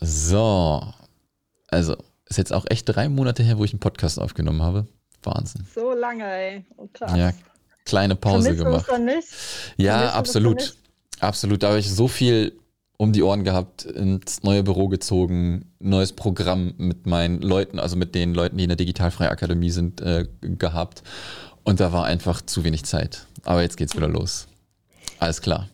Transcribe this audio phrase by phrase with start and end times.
[0.00, 0.82] So,
[1.68, 4.86] also ist jetzt auch echt drei Monate her, wo ich einen Podcast aufgenommen habe.
[5.22, 5.66] Wahnsinn.
[5.74, 6.64] So lange, ey.
[6.76, 7.12] Oh, krass.
[7.16, 7.32] Ja,
[7.84, 8.86] kleine Pause Vermisst gemacht.
[8.88, 9.28] Dann nicht?
[9.76, 10.76] Ja, Vermisst absolut.
[11.20, 11.62] Absolut.
[11.62, 12.58] Da habe ich so viel
[12.96, 18.14] um die Ohren gehabt, ins neue Büro gezogen, neues Programm mit meinen Leuten, also mit
[18.14, 21.02] den Leuten, die in der Digitalfreie Akademie sind, äh, gehabt.
[21.62, 23.26] Und da war einfach zu wenig Zeit.
[23.44, 24.48] Aber jetzt geht's wieder los.
[25.20, 25.68] Alles klar.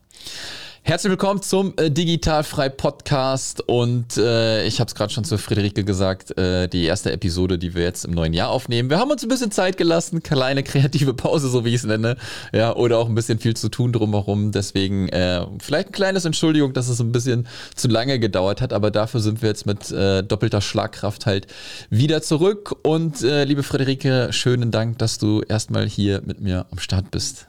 [0.87, 5.83] Herzlich willkommen zum äh, Digitalfrei Podcast und äh, ich habe es gerade schon zu Friederike
[5.83, 8.91] gesagt, äh, die erste Episode, die wir jetzt im neuen Jahr aufnehmen.
[8.91, 12.19] Wir haben uns ein bisschen Zeit gelassen, kleine kreative Pause, so wie ich es nenne,
[12.53, 14.53] ja, oder auch ein bisschen viel zu tun drumherum.
[14.53, 18.91] Deswegen äh, vielleicht ein kleines Entschuldigung, dass es ein bisschen zu lange gedauert hat, aber
[18.91, 21.47] dafür sind wir jetzt mit äh, doppelter Schlagkraft halt
[21.89, 22.77] wieder zurück.
[22.83, 27.47] Und äh, liebe Friederike, schönen Dank, dass du erstmal hier mit mir am Start bist.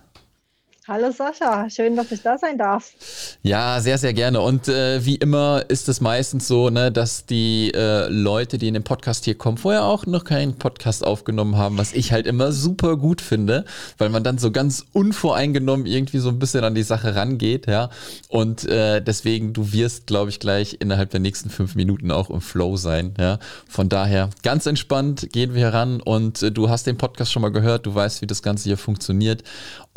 [0.87, 2.93] Hallo Sascha, schön, dass ich da sein darf.
[3.41, 4.39] Ja, sehr, sehr gerne.
[4.41, 8.75] Und äh, wie immer ist es meistens so, ne, dass die äh, Leute, die in
[8.75, 12.51] den Podcast hier kommen, vorher auch noch keinen Podcast aufgenommen haben, was ich halt immer
[12.51, 13.65] super gut finde,
[13.97, 17.89] weil man dann so ganz unvoreingenommen irgendwie so ein bisschen an die Sache rangeht, ja.
[18.29, 22.41] Und äh, deswegen, du wirst, glaube ich, gleich innerhalb der nächsten fünf Minuten auch im
[22.41, 23.39] Flow sein, ja.
[23.67, 27.51] Von daher, ganz entspannt gehen wir heran und äh, du hast den Podcast schon mal
[27.51, 29.41] gehört, du weißt, wie das Ganze hier funktioniert.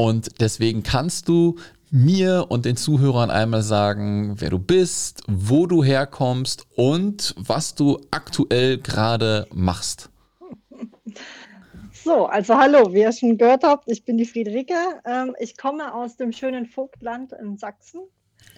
[0.01, 1.57] Und deswegen kannst du
[1.91, 8.01] mir und den Zuhörern einmal sagen, wer du bist, wo du herkommst und was du
[8.13, 10.09] aktuell gerade machst.
[11.93, 14.75] So, also hallo, wie ihr schon gehört habt, ich bin die Friederike.
[15.05, 18.03] Ähm, ich komme aus dem schönen Vogtland in Sachsen.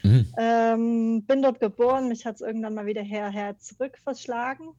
[0.02, 0.26] Mhm.
[0.36, 4.74] Ähm, bin dort geboren, mich hat es irgendwann mal wieder herher zurück verschlagen.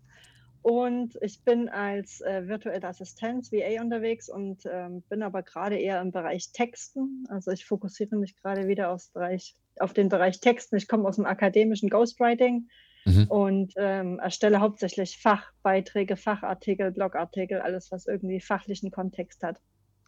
[0.61, 5.99] Und ich bin als äh, virtuelle Assistenz VA unterwegs und ähm, bin aber gerade eher
[6.01, 7.25] im Bereich Texten.
[7.29, 10.75] Also ich fokussiere mich gerade wieder Bereich, auf den Bereich Texten.
[10.75, 12.67] Ich komme aus dem akademischen Ghostwriting
[13.05, 13.25] Mhm.
[13.29, 19.59] und ähm, erstelle hauptsächlich Fachbeiträge, Fachartikel, Blogartikel, alles, was irgendwie fachlichen Kontext hat.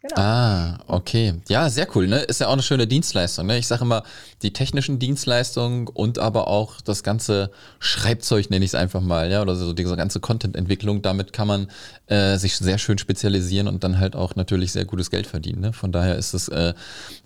[0.05, 0.21] Genau.
[0.21, 1.35] Ah, okay.
[1.47, 2.17] Ja, sehr cool, ne?
[2.19, 3.57] Ist ja auch eine schöne Dienstleistung, ne?
[3.57, 4.03] Ich sage immer,
[4.41, 9.41] die technischen Dienstleistungen und aber auch das ganze Schreibzeug, nenne ich es einfach mal, ja,
[9.41, 11.67] oder so diese ganze Content-Entwicklung, damit kann man
[12.07, 15.71] äh, sich sehr schön spezialisieren und dann halt auch natürlich sehr gutes Geld verdienen, ne?
[15.71, 16.73] Von daher ist es äh,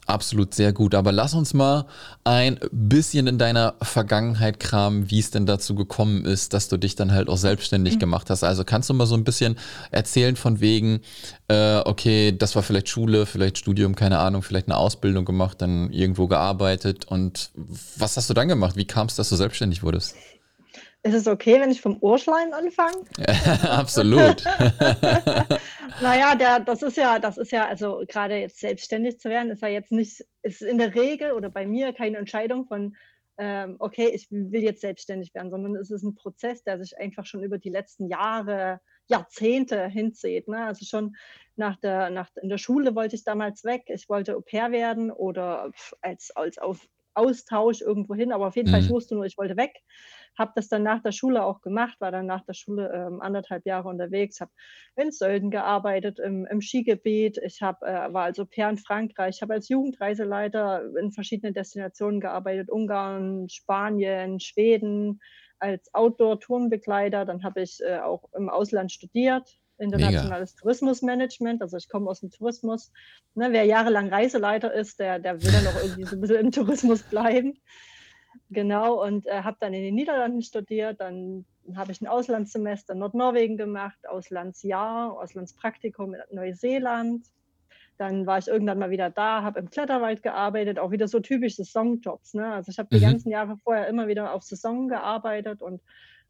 [0.08, 0.96] absolut sehr gut.
[0.96, 1.86] Aber lass uns mal
[2.24, 6.96] ein bisschen in deiner Vergangenheit kramen, wie es denn dazu gekommen ist, dass du dich
[6.96, 8.44] dann halt auch selbstständig gemacht hast.
[8.44, 9.58] Also kannst du mal so ein bisschen
[9.92, 11.02] erzählen von wegen,
[11.48, 15.92] äh, okay, das war vielleicht Schule, vielleicht Studium, keine Ahnung, vielleicht eine Ausbildung gemacht, dann
[15.92, 17.52] irgendwo gearbeitet und
[17.98, 18.76] was hast du dann gemacht?
[18.76, 20.16] Wie kam es, dass du selbstständig wurdest?
[21.04, 22.98] Ist es okay, wenn ich vom Urschleim anfange?
[23.70, 24.44] Absolut.
[26.00, 29.64] Naja, der, das ist ja, das ist ja, also gerade jetzt selbstständig zu werden, ist
[29.64, 32.96] ja jetzt nicht, ist in der Regel oder bei mir keine Entscheidung von,
[33.40, 37.26] ähm, okay, ich will jetzt selbstständig werden, sondern es ist ein Prozess, der sich einfach
[37.26, 40.48] schon über die letzten Jahre, Jahrzehnte hinzieht.
[40.48, 40.66] Ne?
[40.66, 41.16] Also schon
[41.56, 45.12] nach der, nach, in der Schule wollte ich damals weg, ich wollte Au pair werden
[45.12, 45.72] oder
[46.02, 48.92] als, als auf Austausch irgendwo hin, aber auf jeden Fall, ich Mhm.
[48.92, 49.74] wusste nur, ich wollte weg.
[50.38, 53.66] Habe das dann nach der Schule auch gemacht, war dann nach der Schule ähm, anderthalb
[53.66, 54.52] Jahre unterwegs, habe
[54.96, 57.38] in Sölden gearbeitet, im, im Skigebiet.
[57.40, 62.20] Ich hab, äh, war als Au pair in Frankreich, habe als Jugendreiseleiter in verschiedenen Destinationen
[62.20, 65.20] gearbeitet, Ungarn, Spanien, Schweden,
[65.60, 67.26] als Outdoor-Tourenbegleiter.
[67.26, 71.62] Dann habe ich äh, auch im Ausland studiert, internationales Tourismusmanagement.
[71.62, 72.92] Also ich komme aus dem Tourismus.
[73.36, 76.52] Ne, wer jahrelang Reiseleiter ist, der, der will dann auch irgendwie so ein bisschen im
[76.52, 77.60] Tourismus bleiben.
[78.50, 83.00] Genau, und äh, habe dann in den Niederlanden studiert, dann habe ich ein Auslandssemester in
[83.00, 87.28] Nordnorwegen gemacht, Auslandsjahr, Auslandspraktikum in Neuseeland.
[87.98, 91.56] Dann war ich irgendwann mal wieder da, habe im Kletterwald gearbeitet, auch wieder so typisch
[91.58, 92.36] Saisonjobs.
[92.36, 92.54] Ne?
[92.54, 93.02] Also ich habe die Mhm.
[93.02, 95.82] ganzen Jahre vorher immer wieder auf Saison gearbeitet und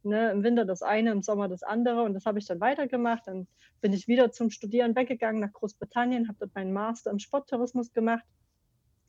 [0.04, 3.28] ne, im Winter das eine, im Sommer das andere und das habe ich dann weitergemacht.
[3.28, 3.48] Dann
[3.82, 8.24] bin ich wieder zum Studieren weggegangen nach Großbritannien, habe dort meinen Master im Sporttourismus gemacht.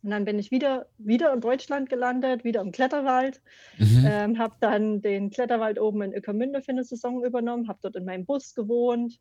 [0.03, 3.41] Und dann bin ich wieder, wieder in Deutschland gelandet, wieder im Kletterwald.
[3.79, 4.05] Mhm.
[4.07, 8.05] Ähm, habe dann den Kletterwald oben in Ueckermünde für eine Saison übernommen, habe dort in
[8.05, 9.19] meinem Bus gewohnt,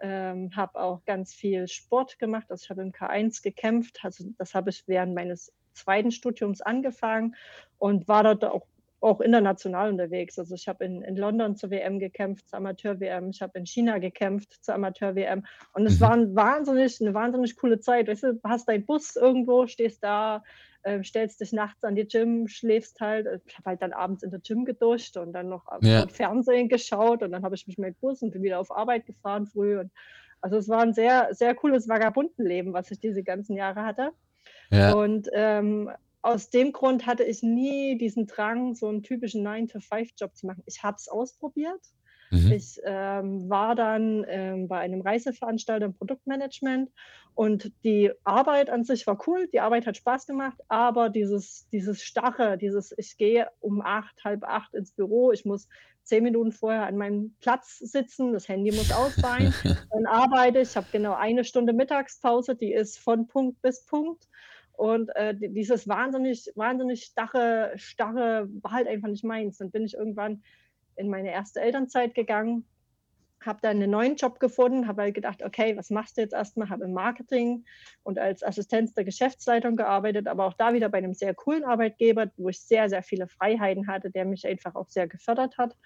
[0.00, 2.46] ähm, habe auch ganz viel Sport gemacht.
[2.50, 4.00] Also ich habe im K1 gekämpft.
[4.02, 7.36] Also das habe ich während meines zweiten Studiums angefangen
[7.78, 8.66] und war dort auch,
[9.00, 10.38] auch international unterwegs.
[10.38, 13.30] Also ich habe in, in London zur WM gekämpft, zur Amateur-WM.
[13.30, 15.44] Ich habe in China gekämpft zur Amateur-WM.
[15.72, 16.00] Und es Mhm.
[16.00, 18.08] war ein wahnsinnig, eine wahnsinnig coole Zeit.
[18.08, 20.42] Weißt du, hast deinen Bus irgendwo, stehst da,
[20.84, 23.26] ähm, stellst dich nachts an die Gym, schläfst halt.
[23.46, 26.06] Ich habe halt dann abends in der Gym geduscht und dann noch ja.
[26.08, 29.06] Fernsehen geschaut und dann habe ich mich mit dem Bus und bin wieder auf Arbeit
[29.06, 29.78] gefahren früh.
[29.78, 29.92] Und
[30.40, 34.10] also es war ein sehr, sehr cooles Vagabundenleben, was ich diese ganzen Jahre hatte.
[34.70, 34.94] Ja.
[34.94, 35.90] Und ähm,
[36.22, 40.62] aus dem Grund hatte ich nie diesen Drang, so einen typischen 9-to-5-Job zu machen.
[40.66, 41.80] Ich habe es ausprobiert.
[42.30, 42.52] Mhm.
[42.52, 46.90] Ich ähm, war dann ähm, bei einem Reiseveranstalter im Produktmanagement
[47.34, 52.02] und die Arbeit an sich war cool, die Arbeit hat Spaß gemacht, aber dieses, dieses
[52.02, 55.68] Starre, dieses, ich gehe um acht, halb acht ins Büro, ich muss
[56.02, 59.54] zehn Minuten vorher an meinem Platz sitzen, das Handy muss aus sein,
[59.92, 64.26] dann arbeite ich, habe genau eine Stunde Mittagspause, die ist von Punkt bis Punkt.
[64.78, 69.58] Und äh, dieses wahnsinnig, wahnsinnig starre, starre war halt einfach nicht meins.
[69.58, 70.44] Dann bin ich irgendwann
[70.94, 72.64] in meine erste Elternzeit gegangen,
[73.44, 76.70] habe dann einen neuen Job gefunden, habe halt gedacht, okay, was machst du jetzt erstmal?
[76.70, 77.64] Habe im Marketing
[78.04, 82.30] und als Assistenz der Geschäftsleitung gearbeitet, aber auch da wieder bei einem sehr coolen Arbeitgeber,
[82.36, 85.76] wo ich sehr, sehr viele Freiheiten hatte, der mich einfach auch sehr gefördert hat.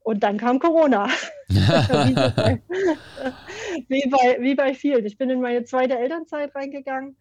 [0.00, 1.08] Und dann kam Corona.
[1.48, 2.62] wie, bei,
[3.88, 5.04] wie, bei, wie bei vielen.
[5.04, 7.18] Ich bin in meine zweite Elternzeit reingegangen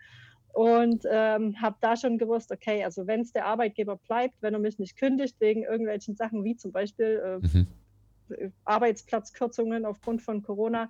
[0.53, 4.59] und ähm, habe da schon gewusst, okay, also wenn es der Arbeitgeber bleibt, wenn er
[4.59, 7.57] mich nicht kündigt wegen irgendwelchen Sachen wie zum Beispiel äh,
[8.37, 8.51] mhm.
[8.63, 10.89] Arbeitsplatzkürzungen aufgrund von Corona,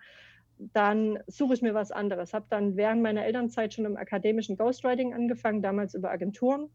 [0.57, 2.33] dann suche ich mir was anderes.
[2.33, 6.69] Habe dann während meiner Elternzeit schon im akademischen Ghostwriting angefangen, damals über Agenturen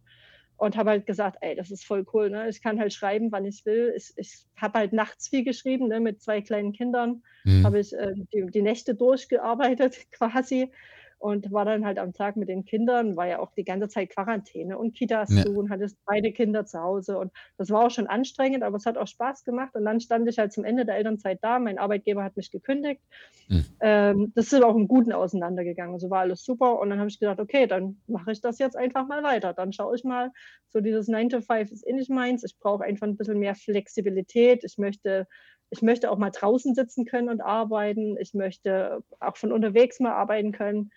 [0.56, 2.31] und habe halt gesagt, ey, das ist voll cool.
[2.31, 2.49] Ne?
[2.49, 3.93] Ich kann halt schreiben, wann ich will.
[3.96, 6.00] Ich, ich habe halt nachts viel geschrieben, ne?
[6.00, 7.64] mit zwei kleinen Kindern mhm.
[7.64, 10.73] habe ich äh, die, die Nächte durchgearbeitet quasi
[11.19, 14.11] und war dann halt am Tag mit den Kindern, war ja auch die ganze Zeit
[14.11, 15.44] Quarantäne und Kitas ja.
[15.44, 18.87] zu und hatte beide Kinder zu Hause und das war auch schon anstrengend, aber es
[18.87, 21.79] hat auch Spaß gemacht und dann stand ich halt zum Ende der Elternzeit da, mein
[21.79, 23.03] Arbeitgeber hat mich gekündigt.
[23.49, 23.65] Mhm.
[23.81, 27.19] Ähm, das ist auch im Guten auseinandergegangen, also war alles super und dann habe ich
[27.19, 30.31] gedacht, okay, dann mache ich das jetzt einfach mal weiter, dann schaue ich mal,
[30.69, 33.55] so dieses 9 to 5 ist eh nicht meins, ich brauche einfach ein bisschen mehr
[33.55, 35.26] Flexibilität, ich möchte
[35.70, 38.17] ich möchte auch mal draußen sitzen können und arbeiten.
[38.19, 40.91] Ich möchte auch von unterwegs mal arbeiten können.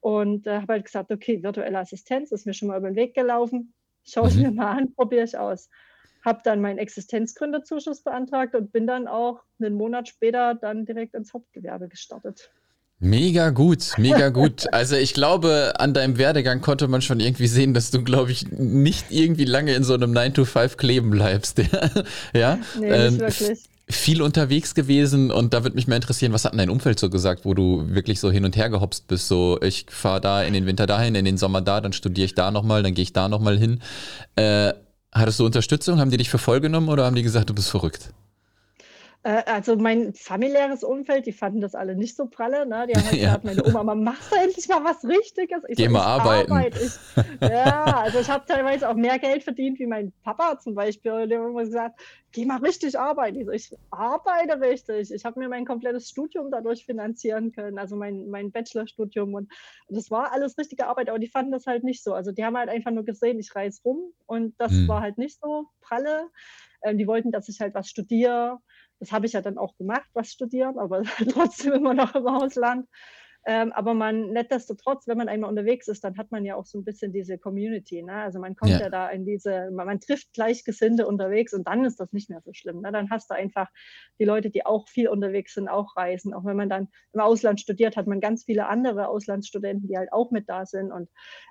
[0.00, 3.14] Und äh, habe halt gesagt, okay, virtuelle Assistenz ist mir schon mal über den Weg
[3.14, 3.74] gelaufen.
[4.04, 4.42] Schau es mhm.
[4.42, 5.68] mir mal an, probiere ich aus.
[6.24, 11.32] Habe dann meinen Existenzgründerzuschuss beantragt und bin dann auch einen Monat später dann direkt ins
[11.32, 12.50] Hauptgewerbe gestartet.
[13.00, 14.72] Mega gut, mega gut.
[14.72, 18.50] Also ich glaube, an deinem Werdegang konnte man schon irgendwie sehen, dass du, glaube ich,
[18.50, 21.58] nicht irgendwie lange in so einem 9-to-5 kleben bleibst.
[22.34, 22.58] ja?
[22.76, 23.60] Nee, nicht ähm, wirklich
[23.90, 27.08] viel unterwegs gewesen und da würde mich mehr interessieren, was hat denn dein Umfeld so
[27.08, 30.52] gesagt, wo du wirklich so hin und her gehopst bist, so ich fahre da in
[30.52, 33.12] den Winter dahin, in den Sommer da, dann studiere ich da nochmal, dann gehe ich
[33.12, 33.80] da nochmal hin.
[34.36, 34.72] Äh,
[35.12, 35.98] hattest du Unterstützung?
[35.98, 38.12] Haben die dich für voll genommen oder haben die gesagt, du bist verrückt?
[39.24, 42.66] Äh, also mein familiäres Umfeld, die fanden das alle nicht so pralle.
[42.66, 42.86] Ne?
[42.86, 43.36] Die haben halt ja.
[43.36, 45.62] gesagt, meine Oma, man machst du endlich mal was Richtiges?
[45.68, 46.52] Ich Geh so, mal arbeiten.
[46.52, 46.78] Arbeite.
[46.78, 46.92] Ich,
[47.40, 51.26] ja, also ich habe teilweise auch mehr Geld verdient wie mein Papa zum Beispiel.
[51.26, 52.00] Der hat immer gesagt,
[52.30, 53.40] geh mal richtig arbeiten.
[53.40, 55.10] Ich, so, ich arbeite richtig.
[55.10, 59.34] Ich habe mir mein komplettes Studium dadurch finanzieren können, also mein, mein Bachelorstudium.
[59.34, 59.50] Und
[59.88, 62.14] das war alles richtige Arbeit, aber die fanden das halt nicht so.
[62.14, 64.86] Also die haben halt einfach nur gesehen, ich reise rum und das hm.
[64.86, 66.28] war halt nicht so pralle.
[66.84, 68.60] Ähm, die wollten, dass ich halt was studiere
[69.00, 71.02] das habe ich ja dann auch gemacht, was studieren, aber
[71.32, 72.86] trotzdem immer noch im Ausland.
[73.46, 76.78] Ähm, aber man, nichtsdestotrotz, wenn man einmal unterwegs ist, dann hat man ja auch so
[76.78, 78.02] ein bisschen diese Community.
[78.02, 78.12] Ne?
[78.12, 78.80] Also man kommt ja.
[78.80, 82.42] ja da in diese, man, man, trifft Gleichgesinnte unterwegs und dann ist das nicht mehr
[82.42, 82.82] so schlimm.
[82.82, 82.92] Ne?
[82.92, 83.68] Dann hast du einfach
[84.18, 86.34] die Leute, die auch viel unterwegs sind, auch reisen.
[86.34, 90.12] Auch wenn man dann im Ausland studiert, hat man ganz viele andere Auslandsstudenten, die halt
[90.12, 91.08] auch mit da sind und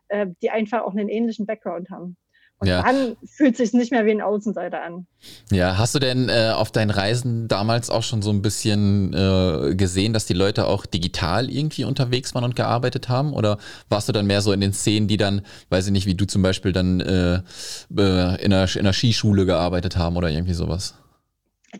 [0.09, 2.17] äh, die einfach auch einen ähnlichen Background haben.
[2.59, 2.81] Und ja.
[2.81, 5.06] dann fühlt es sich nicht mehr wie ein Außenseiter an.
[5.51, 9.76] Ja, hast du denn äh, auf deinen Reisen damals auch schon so ein bisschen äh,
[9.76, 13.33] gesehen, dass die Leute auch digital irgendwie unterwegs waren und gearbeitet haben?
[13.33, 13.59] Oder
[13.90, 16.26] warst du dann mehr so in den Szenen, die dann, weiß ich nicht, wie du
[16.26, 17.35] zum Beispiel dann äh,
[17.95, 20.95] äh in, einer, in einer Skischule gearbeitet haben oder irgendwie sowas?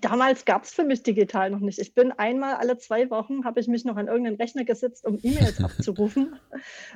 [0.02, 1.80] Damals gab es für mich digital noch nicht.
[1.80, 5.18] Ich bin einmal alle zwei Wochen, habe ich mich noch an irgendeinen Rechner gesetzt, um
[5.24, 6.36] E-Mails abzurufen.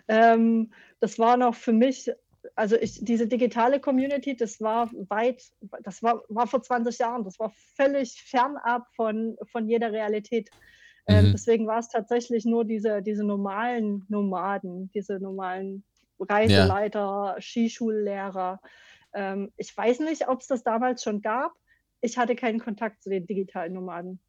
[0.07, 2.11] ähm, das war noch für mich
[2.55, 5.43] also ich, diese digitale Community, das war weit,
[5.83, 10.49] das war, war vor 20 Jahren, das war völlig fernab von, von jeder Realität.
[11.07, 11.31] Ähm, mhm.
[11.31, 15.83] deswegen war es tatsächlich nur diese, diese normalen Nomaden, diese normalen
[16.19, 17.41] Reiseleiter, ja.
[17.41, 18.61] Skischullehrer.
[19.13, 21.53] Ähm, ich weiß nicht, ob es das damals schon gab.
[22.01, 24.19] Ich hatte keinen Kontakt zu den digitalen Nomaden.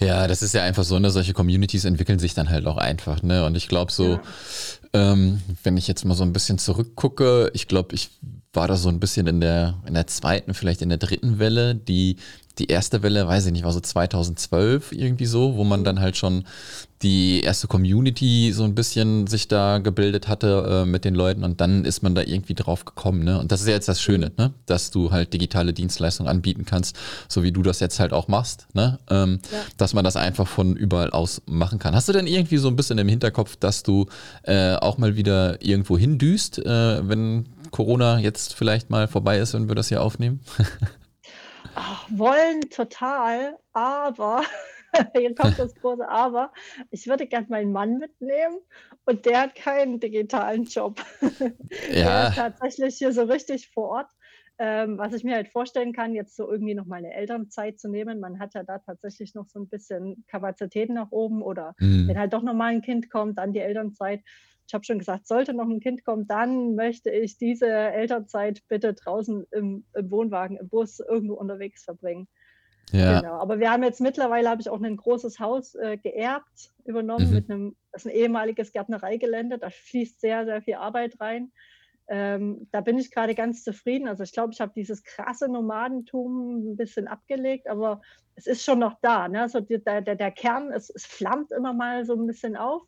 [0.00, 1.10] Ja, das ist ja einfach so, ne?
[1.10, 3.44] Solche Communities entwickeln sich dann halt auch einfach, ne?
[3.44, 4.22] Und ich glaube so, ja.
[4.92, 8.10] ähm, wenn ich jetzt mal so ein bisschen zurückgucke, ich glaube, ich
[8.52, 11.74] war da so ein bisschen in der, in der zweiten, vielleicht in der dritten Welle,
[11.74, 12.16] die
[12.58, 16.16] die erste Welle, weiß ich nicht, war so 2012 irgendwie so, wo man dann halt
[16.16, 16.44] schon
[17.02, 21.60] die erste Community so ein bisschen sich da gebildet hatte äh, mit den Leuten und
[21.60, 23.24] dann ist man da irgendwie drauf gekommen.
[23.24, 23.38] Ne?
[23.38, 24.54] Und das ist ja jetzt das Schöne, ne?
[24.66, 26.96] dass du halt digitale Dienstleistungen anbieten kannst,
[27.28, 28.98] so wie du das jetzt halt auch machst, ne?
[29.10, 29.58] Ähm, ja.
[29.76, 31.94] dass man das einfach von überall aus machen kann.
[31.94, 34.06] Hast du denn irgendwie so ein bisschen im Hinterkopf, dass du
[34.44, 39.68] äh, auch mal wieder irgendwo hindüst, äh, wenn Corona jetzt vielleicht mal vorbei ist, wenn
[39.68, 40.40] wir das hier aufnehmen?
[41.74, 44.42] Ach, wollen total, aber
[45.16, 46.52] hier kommt das große Aber.
[46.90, 48.58] Ich würde gerne meinen Mann mitnehmen
[49.04, 51.00] und der hat keinen digitalen Job.
[51.92, 52.30] Ja.
[52.30, 54.10] Tatsächlich hier so richtig vor Ort.
[54.58, 57.88] Ähm, was ich mir halt vorstellen kann, jetzt so irgendwie noch mal eine Elternzeit zu
[57.88, 58.20] nehmen.
[58.20, 62.06] Man hat ja da tatsächlich noch so ein bisschen Kapazitäten nach oben oder mhm.
[62.06, 64.22] wenn halt doch noch mal ein Kind kommt, dann die Elternzeit
[64.66, 68.94] ich habe schon gesagt, sollte noch ein Kind kommen, dann möchte ich diese Elternzeit bitte
[68.94, 72.28] draußen im, im Wohnwagen, im Bus irgendwo unterwegs verbringen.
[72.92, 73.20] Ja.
[73.20, 73.34] Genau.
[73.34, 77.34] Aber wir haben jetzt mittlerweile habe ich auch ein großes Haus äh, geerbt, übernommen mhm.
[77.34, 79.58] mit einem, das ist ein ehemaliges Gärtnereigelände.
[79.58, 81.52] Da fließt sehr, sehr viel Arbeit rein.
[82.06, 84.08] Ähm, da bin ich gerade ganz zufrieden.
[84.08, 88.02] Also ich glaube, ich habe dieses krasse Nomadentum ein bisschen abgelegt, aber
[88.34, 89.28] es ist schon noch da.
[89.28, 89.42] Ne?
[89.42, 92.82] Also der, der, der Kern, es, es flammt immer mal so ein bisschen auf.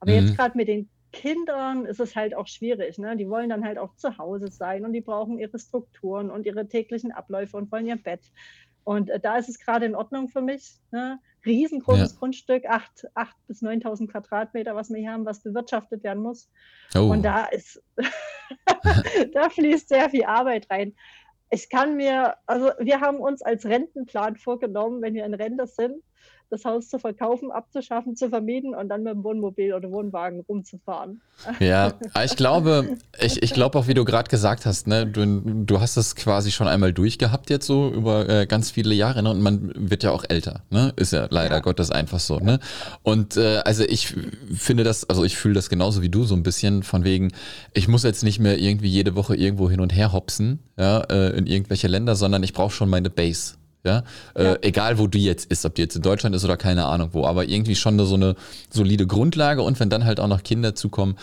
[0.00, 0.18] Aber mhm.
[0.18, 2.98] jetzt gerade mit den Kindern ist es halt auch schwierig.
[2.98, 3.16] Ne?
[3.16, 6.66] Die wollen dann halt auch zu Hause sein und die brauchen ihre Strukturen und ihre
[6.66, 8.20] täglichen Abläufe und wollen ihr Bett.
[8.84, 10.76] Und äh, da ist es gerade in Ordnung für mich.
[10.90, 11.20] Ne?
[11.44, 12.18] Riesengroßes ja.
[12.18, 16.50] Grundstück, 8.000 bis 9.000 Quadratmeter, was wir hier haben, was bewirtschaftet werden muss.
[16.94, 17.10] Oh.
[17.10, 17.82] Und da ist,
[19.32, 20.94] da fließt sehr viel Arbeit rein.
[21.50, 26.02] Ich kann mir, also wir haben uns als Rentenplan vorgenommen, wenn wir in Rente sind,
[26.52, 31.22] das Haus zu verkaufen, abzuschaffen, zu vermieten und dann mit dem Wohnmobil oder Wohnwagen rumzufahren.
[31.60, 31.94] Ja,
[32.24, 35.96] ich glaube, ich, ich glaube auch, wie du gerade gesagt hast, ne, du, du hast
[35.96, 39.72] es quasi schon einmal durchgehabt jetzt so über äh, ganz viele Jahre ne, und man
[39.74, 40.92] wird ja auch älter, ne?
[40.96, 41.60] Ist ja leider ja.
[41.60, 42.60] Gottes einfach so, ne?
[43.02, 44.14] Und äh, also ich
[44.54, 47.32] finde das, also ich fühle das genauso wie du so ein bisschen von wegen,
[47.72, 51.30] ich muss jetzt nicht mehr irgendwie jede Woche irgendwo hin und her hopsen, ja, äh,
[51.36, 53.54] in irgendwelche Länder, sondern ich brauche schon meine Base.
[53.84, 54.04] Ja?
[54.36, 54.52] Ja.
[54.52, 57.10] Äh, egal wo du jetzt ist, ob die jetzt in Deutschland ist oder keine Ahnung
[57.12, 58.36] wo, aber irgendwie schon so eine
[58.70, 61.16] solide Grundlage und wenn dann halt auch noch Kinder zukommen,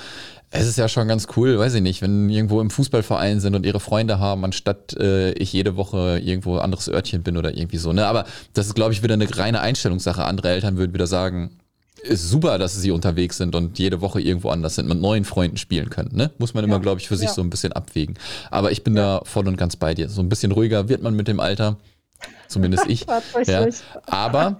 [0.52, 3.66] es ist ja schon ganz cool, weiß ich nicht, wenn irgendwo im Fußballverein sind und
[3.66, 7.94] ihre Freunde haben, anstatt äh, ich jede Woche irgendwo anderes Örtchen bin oder irgendwie so.
[7.94, 8.08] Ne?
[8.08, 10.26] Aber das ist, glaube ich, wieder eine reine Einstellungssache.
[10.26, 11.60] Andere Eltern würden wieder sagen,
[12.02, 15.58] ist super, dass sie unterwegs sind und jede Woche irgendwo anders sind, mit neuen Freunden
[15.58, 16.16] spielen können.
[16.16, 16.32] Ne?
[16.40, 16.82] Muss man immer, ja.
[16.82, 17.34] glaube ich, für sich ja.
[17.34, 18.16] so ein bisschen abwägen.
[18.50, 19.20] Aber ich bin ja.
[19.20, 20.10] da voll und ganz bei dir.
[20.10, 21.78] So ein bisschen ruhiger wird man mit dem Alter.
[22.50, 23.06] Zumindest ich.
[23.46, 23.66] ja.
[24.08, 24.58] Aber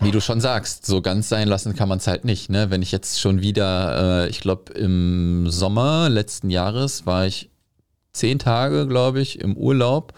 [0.00, 2.50] wie du schon sagst, so ganz sein lassen kann man es halt nicht.
[2.50, 2.70] Ne?
[2.70, 7.50] Wenn ich jetzt schon wieder, äh, ich glaube im Sommer letzten Jahres war ich
[8.12, 10.12] zehn Tage, glaube ich, im Urlaub.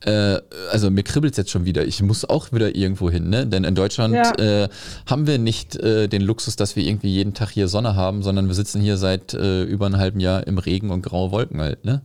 [0.00, 1.84] Äh, also mir kribbelt es jetzt schon wieder.
[1.86, 3.46] Ich muss auch wieder irgendwo hin, ne?
[3.46, 4.32] Denn in Deutschland ja.
[4.64, 4.68] äh,
[5.06, 8.46] haben wir nicht äh, den Luxus, dass wir irgendwie jeden Tag hier Sonne haben, sondern
[8.46, 11.84] wir sitzen hier seit äh, über einem halben Jahr im Regen und graue Wolken halt,
[11.84, 12.02] ne?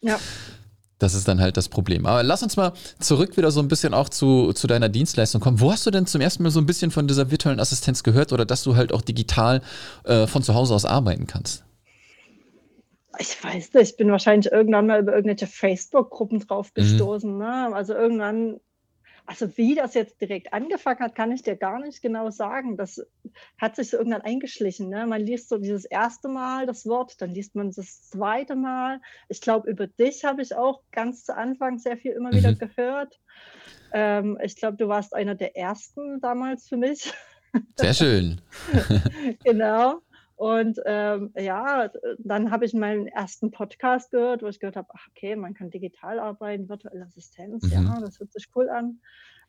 [0.00, 0.18] Ja.
[0.98, 2.06] Das ist dann halt das Problem.
[2.06, 5.60] Aber lass uns mal zurück wieder so ein bisschen auch zu, zu deiner Dienstleistung kommen.
[5.60, 8.32] Wo hast du denn zum ersten Mal so ein bisschen von dieser virtuellen Assistenz gehört
[8.32, 9.62] oder dass du halt auch digital
[10.04, 11.64] äh, von zu Hause aus arbeiten kannst?
[13.20, 17.32] Ich weiß nicht, ich bin wahrscheinlich irgendwann mal über irgendwelche Facebook-Gruppen drauf gestoßen.
[17.32, 17.38] Mhm.
[17.38, 17.70] Ne?
[17.74, 18.60] Also irgendwann
[19.28, 22.78] also wie das jetzt direkt angefangen hat, kann ich dir gar nicht genau sagen.
[22.78, 23.06] Das
[23.58, 24.88] hat sich so irgendwann eingeschlichen.
[24.88, 25.06] Ne?
[25.06, 29.02] Man liest so dieses erste Mal das Wort, dann liest man das zweite Mal.
[29.28, 32.36] Ich glaube, über dich habe ich auch ganz zu Anfang sehr viel immer mhm.
[32.36, 33.20] wieder gehört.
[33.92, 37.12] Ähm, ich glaube, du warst einer der ersten damals für mich.
[37.76, 38.40] Sehr schön.
[39.44, 40.00] genau.
[40.38, 45.08] Und ähm, ja, dann habe ich meinen ersten Podcast gehört, wo ich gehört habe, ach
[45.10, 47.72] okay, man kann digital arbeiten, virtuelle Assistenz, mhm.
[47.72, 49.00] ja, das hört sich cool an.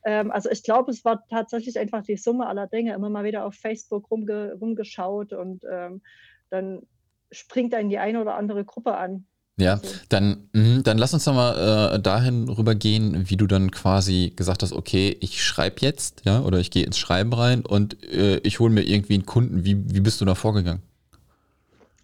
[0.04, 3.44] Ähm, also ich glaube, es war tatsächlich einfach die Summe aller Dinge, immer mal wieder
[3.44, 6.02] auf Facebook rumge rumgeschaut und ähm,
[6.48, 6.82] dann
[7.30, 9.26] springt einen die eine oder andere Gruppe an.
[9.58, 14.32] Ja, dann, mh, dann lass uns doch mal äh, dahin rübergehen, wie du dann quasi
[14.34, 18.38] gesagt hast, okay, ich schreibe jetzt, ja, oder ich gehe ins Schreiben rein und äh,
[18.38, 19.64] ich hole mir irgendwie einen Kunden.
[19.64, 20.82] Wie, wie bist du da vorgegangen?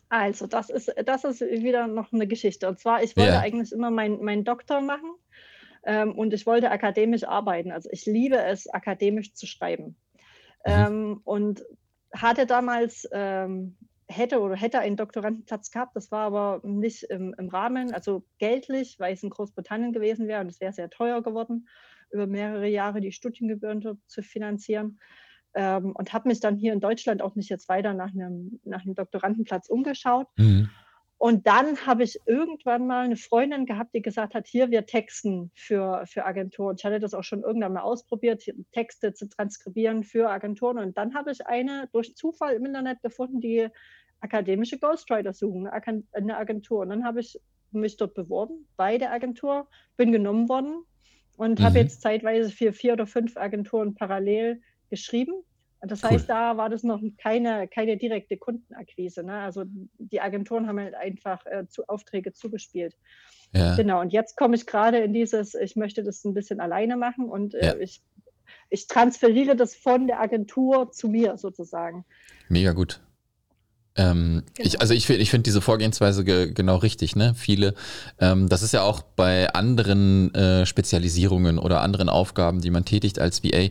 [0.08, 2.68] Also, das ist, das ist wieder noch eine Geschichte.
[2.68, 3.40] Und zwar, ich wollte ja.
[3.40, 5.10] eigentlich immer meinen mein Doktor machen
[5.86, 7.72] ähm, und ich wollte akademisch arbeiten.
[7.72, 9.96] Also ich liebe es, akademisch zu schreiben.
[10.64, 10.72] Mhm.
[10.72, 11.64] Ähm, und
[12.12, 13.76] hatte damals ähm,
[14.08, 15.96] hätte oder hätte einen Doktorandenplatz gehabt.
[15.96, 20.40] Das war aber nicht im, im Rahmen, also geldlich, weil es in Großbritannien gewesen wäre
[20.40, 21.68] und es wäre sehr teuer geworden,
[22.10, 24.98] über mehrere Jahre die Studiengebühren zu finanzieren.
[25.54, 28.84] Ähm, und habe mich dann hier in Deutschland auch nicht jetzt weiter nach einem, nach
[28.84, 30.28] einem Doktorandenplatz umgeschaut.
[30.36, 30.68] Mhm.
[31.18, 35.50] Und dann habe ich irgendwann mal eine Freundin gehabt, die gesagt hat, hier, wir texten
[35.54, 36.76] für, für Agenturen.
[36.78, 40.78] Ich hatte das auch schon irgendwann mal ausprobiert, Texte zu transkribieren für Agenturen.
[40.78, 43.68] Und dann habe ich eine durch Zufall im Internet gefunden, die
[44.20, 46.80] akademische Ghostwriter suchen, eine Agentur.
[46.80, 50.84] Und dann habe ich mich dort beworben bei der Agentur, bin genommen worden
[51.38, 51.64] und mhm.
[51.64, 55.44] habe jetzt zeitweise für vier oder fünf Agenturen parallel geschrieben
[55.80, 56.34] das heißt, cool.
[56.34, 59.22] da war das noch keine, keine direkte Kundenakquise.
[59.22, 59.40] Ne?
[59.40, 59.64] Also
[59.98, 62.96] die Agenturen haben halt einfach äh, zu, Aufträge zugespielt.
[63.52, 63.76] Ja.
[63.76, 67.28] Genau, und jetzt komme ich gerade in dieses, ich möchte das ein bisschen alleine machen
[67.28, 67.76] und äh, ja.
[67.76, 68.02] ich,
[68.70, 72.04] ich transferiere das von der Agentur zu mir sozusagen.
[72.48, 73.00] Mega gut.
[73.98, 74.66] Ähm, genau.
[74.68, 77.16] ich, also ich, ich finde diese Vorgehensweise ge genau richtig.
[77.16, 77.34] Ne?
[77.34, 77.74] Viele,
[78.20, 83.18] ähm, das ist ja auch bei anderen äh, Spezialisierungen oder anderen Aufgaben, die man tätigt
[83.18, 83.68] als VA.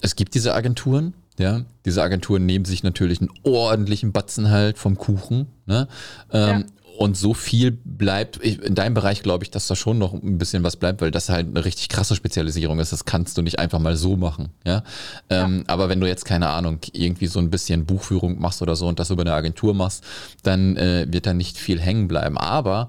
[0.00, 4.96] Es gibt diese Agenturen, ja, diese Agenturen nehmen sich natürlich einen ordentlichen Batzen halt vom
[4.98, 5.46] Kuchen.
[5.66, 5.88] Ne?
[6.32, 6.66] Ähm, ja.
[6.98, 10.64] Und so viel bleibt, in deinem Bereich glaube ich, dass da schon noch ein bisschen
[10.64, 12.92] was bleibt, weil das halt eine richtig krasse Spezialisierung ist.
[12.92, 14.48] Das kannst du nicht einfach mal so machen.
[14.66, 14.82] Ja?
[15.30, 15.64] Ähm, ja.
[15.68, 18.98] Aber wenn du jetzt, keine Ahnung, irgendwie so ein bisschen Buchführung machst oder so und
[18.98, 20.02] das über eine Agentur machst,
[20.42, 22.36] dann äh, wird da nicht viel hängen bleiben.
[22.36, 22.88] Aber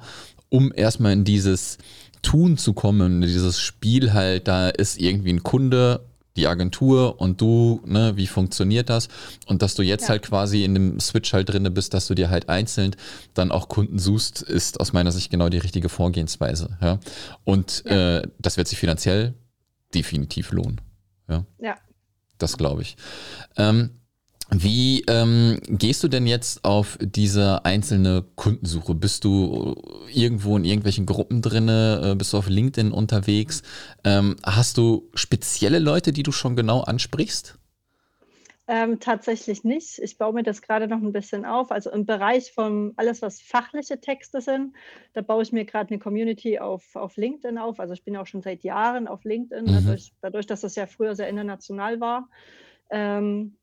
[0.50, 1.78] um erstmal in dieses
[2.24, 6.02] Tun zu kommen, dieses Spiel halt, da ist irgendwie ein Kunde
[6.38, 9.10] die Agentur und du, ne, wie funktioniert das?
[9.48, 10.10] Und dass du jetzt ja.
[10.10, 12.96] halt quasi in dem Switch halt drinne bist, dass du dir halt einzeln
[13.34, 16.78] dann auch Kunden suchst, ist aus meiner Sicht genau die richtige Vorgehensweise.
[16.82, 17.00] Ja?
[17.44, 18.20] Und ja.
[18.20, 19.34] Äh, das wird sich finanziell
[19.94, 20.82] definitiv lohnen.
[21.28, 21.46] Ja.
[21.60, 21.76] ja.
[22.38, 22.96] Das glaube ich.
[23.58, 23.92] Ähm,
[24.52, 28.96] wie ähm, gehst du denn jetzt auf diese einzelne Kundensuche?
[28.96, 29.76] Bist du
[30.12, 32.02] irgendwo in irgendwelchen Gruppen drinne?
[32.04, 33.62] Äh, bist du auf LinkedIn unterwegs?
[34.04, 37.60] Ähm, hast du spezielle Leute, die du schon genau ansprichst?
[38.72, 39.98] Ähm, tatsächlich nicht.
[39.98, 41.72] Ich baue mir das gerade noch ein bisschen auf.
[41.72, 44.76] Also im Bereich von alles, was fachliche Texte sind,
[45.14, 47.80] da baue ich mir gerade eine Community auf, auf LinkedIn auf.
[47.80, 49.74] Also ich bin auch schon seit Jahren auf LinkedIn, mhm.
[49.74, 52.30] dadurch, dadurch, dass das ja früher sehr international war.
[52.92, 53.58] Ähm,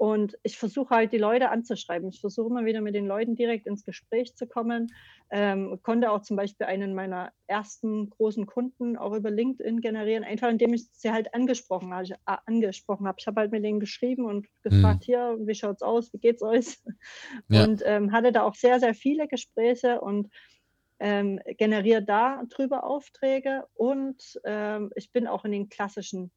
[0.00, 2.08] und ich versuche halt die Leute anzuschreiben.
[2.08, 4.94] Ich versuche immer wieder mit den Leuten direkt ins Gespräch zu kommen.
[5.30, 10.48] Ähm, konnte auch zum Beispiel einen meiner ersten großen Kunden auch über LinkedIn generieren, einfach
[10.48, 13.16] indem ich sie halt angesprochen, also, äh, angesprochen habe.
[13.20, 15.04] Ich habe halt mit denen geschrieben und gefragt, mhm.
[15.04, 16.78] hier, wie schaut es aus, wie geht's euch?
[17.50, 17.64] Ja.
[17.64, 20.28] Und ähm, hatte da auch sehr, sehr viele Gespräche und
[20.98, 23.66] ähm, generiere da drüber Aufträge.
[23.74, 26.32] Und ähm, ich bin auch in den klassischen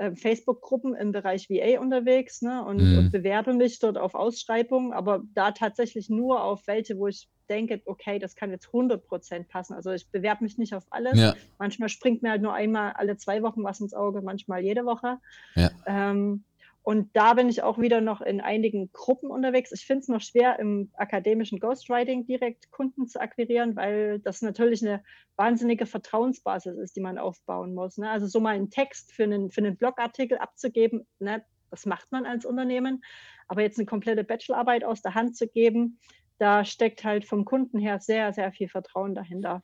[0.00, 2.98] äh, Facebook-Gruppen im Bereich VA unterwegs ne, und, mhm.
[2.98, 7.82] und, bewerbe mich dort auf Ausschreibungen, aber da tatsächlich nur auf welche, wo ich denke,
[7.84, 9.74] okay, das kann jetzt 100 Prozent passen.
[9.74, 11.18] Also ich bewerbe mich nicht auf alles.
[11.18, 11.34] Ja.
[11.58, 15.18] Manchmal springt mir halt nur einmal alle zwei Wochen was ins Auge, manchmal jede Woche.
[15.54, 15.70] Ja.
[15.84, 16.44] Ähm,
[16.90, 19.70] und da bin ich auch wieder noch in einigen Gruppen unterwegs.
[19.70, 24.84] Ich finde es noch schwer, im akademischen Ghostwriting direkt Kunden zu akquirieren, weil das natürlich
[24.84, 25.00] eine
[25.36, 27.96] wahnsinnige Vertrauensbasis ist, die man aufbauen muss.
[27.96, 28.10] Ne?
[28.10, 31.44] Also so mal einen Text für einen, für einen Blogartikel abzugeben, ne?
[31.70, 33.04] das macht man als Unternehmen.
[33.46, 36.00] Aber jetzt eine komplette Bachelorarbeit aus der Hand zu geben,
[36.38, 39.62] da steckt halt vom Kunden her sehr, sehr viel Vertrauen dahinter.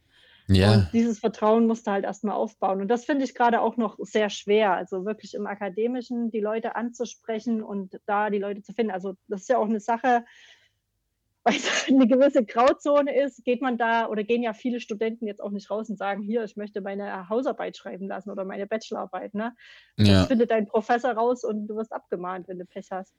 [0.48, 0.74] Ja.
[0.74, 2.80] Und dieses Vertrauen musst du halt erstmal aufbauen.
[2.80, 4.72] Und das finde ich gerade auch noch sehr schwer.
[4.74, 8.92] Also wirklich im Akademischen die Leute anzusprechen und da die Leute zu finden.
[8.92, 10.24] Also das ist ja auch eine Sache,
[11.46, 15.40] weil es eine gewisse Grauzone ist, geht man da oder gehen ja viele Studenten jetzt
[15.40, 19.34] auch nicht raus und sagen, hier, ich möchte meine Hausarbeit schreiben lassen oder meine Bachelorarbeit.
[19.34, 19.54] Ne?
[19.96, 20.24] Das ja.
[20.24, 23.14] findet dein Professor raus und du wirst abgemahnt, wenn du Pech hast.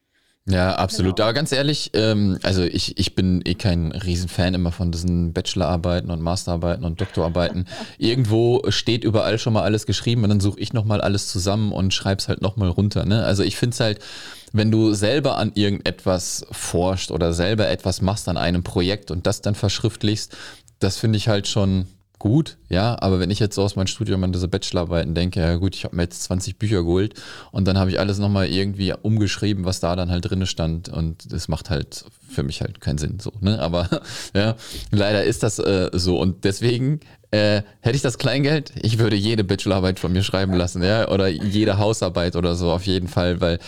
[0.50, 1.18] Ja, absolut.
[1.18, 1.28] Genau.
[1.28, 6.10] Aber ganz ehrlich, ähm, also ich, ich bin eh kein Riesenfan immer von diesen Bachelorarbeiten
[6.10, 7.68] und Masterarbeiten und Doktorarbeiten.
[7.98, 11.94] Irgendwo steht überall schon mal alles geschrieben und dann suche ich nochmal alles zusammen und
[11.94, 13.06] schreib's halt nochmal runter.
[13.06, 13.26] Ne?
[13.26, 14.00] Also ich finde es halt,
[14.54, 19.42] wenn du selber an irgendetwas forscht oder selber etwas machst an einem Projekt und das
[19.42, 20.38] dann verschriftlichst,
[20.80, 21.88] das finde ich halt schon
[22.20, 25.56] gut, ja, aber wenn ich jetzt so aus meinem Studium an diese Bachelorarbeiten denke, ja
[25.56, 27.14] gut, ich habe mir jetzt 20 Bücher geholt
[27.52, 31.32] und dann habe ich alles nochmal irgendwie umgeschrieben, was da dann halt drin stand und
[31.32, 33.88] das macht halt für mich halt keinen Sinn so, ne, aber
[34.34, 34.56] ja,
[34.92, 37.02] leider ist das äh, so und deswegen
[37.38, 41.28] äh, hätte ich das Kleingeld, ich würde jede Bachelorarbeit von mir schreiben lassen, ja, oder
[41.28, 43.60] jede Hausarbeit oder so auf jeden Fall, weil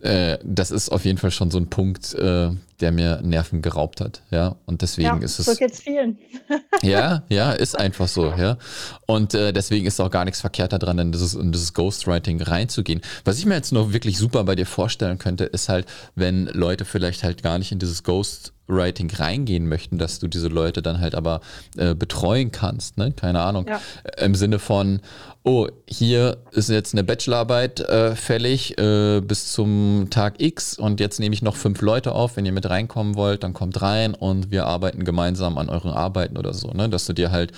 [0.00, 4.00] äh, das ist auf jeden Fall schon so ein Punkt, äh, der mir Nerven geraubt
[4.00, 5.46] hat, ja, und deswegen ja, ist es.
[5.46, 6.18] So geht's vielen.
[6.82, 8.58] ja, ja, ist einfach so, ja,
[9.06, 13.00] und äh, deswegen ist auch gar nichts verkehrt daran, in dieses, in dieses Ghostwriting reinzugehen.
[13.24, 16.84] Was ich mir jetzt noch wirklich super bei dir vorstellen könnte, ist halt, wenn Leute
[16.84, 21.00] vielleicht halt gar nicht in dieses Ghost Ghostwriting reingehen möchten, dass du diese Leute dann
[21.00, 21.40] halt aber
[21.76, 23.12] äh, betreuen kannst, ne?
[23.12, 23.66] Keine Ahnung.
[23.68, 23.80] Ja.
[24.18, 25.00] Im Sinne von,
[25.42, 31.20] oh, hier ist jetzt eine Bachelorarbeit äh, fällig äh, bis zum Tag X und jetzt
[31.20, 32.36] nehme ich noch fünf Leute auf.
[32.36, 36.36] Wenn ihr mit reinkommen wollt, dann kommt rein und wir arbeiten gemeinsam an euren Arbeiten
[36.36, 36.88] oder so, ne?
[36.88, 37.52] Dass du dir halt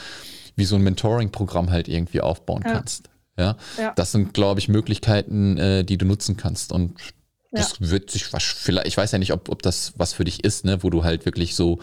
[0.57, 2.73] wie so ein Mentoring-Programm halt irgendwie aufbauen ja.
[2.73, 3.11] kannst.
[3.37, 3.57] Ja?
[3.77, 3.93] ja?
[3.97, 6.73] das sind, glaube ich, Möglichkeiten, äh, die du nutzen kannst.
[6.73, 6.95] Und
[7.55, 7.91] das ja.
[7.91, 10.83] wird sich vielleicht, ich weiß ja nicht, ob, ob das was für dich ist, ne,
[10.83, 11.79] wo du halt wirklich so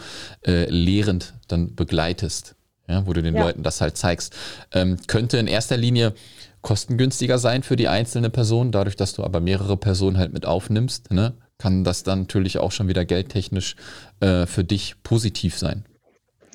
[0.46, 2.54] äh, lehrend dann begleitest,
[2.88, 3.42] ja, wo du den ja.
[3.42, 4.34] Leuten das halt zeigst.
[4.72, 6.14] Ähm, könnte in erster Linie
[6.60, 11.10] kostengünstiger sein für die einzelne Person, dadurch, dass du aber mehrere Personen halt mit aufnimmst,
[11.10, 13.76] ne, kann das dann natürlich auch schon wieder geldtechnisch
[14.20, 15.84] äh, für dich positiv sein.